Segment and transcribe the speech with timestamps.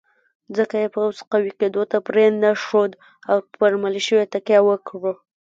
[0.57, 2.91] ځکه یې پوځ قوي کېدو ته پرېنښود
[3.29, 5.11] او پر ملېشو یې تکیه وکړه.